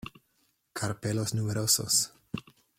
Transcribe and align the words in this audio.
Carpelos 0.73 1.35
numerosos. 1.35 2.11